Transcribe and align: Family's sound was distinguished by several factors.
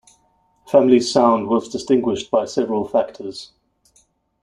Family's 0.65 1.11
sound 1.13 1.47
was 1.47 1.69
distinguished 1.69 2.31
by 2.31 2.45
several 2.45 2.87
factors. 2.87 3.51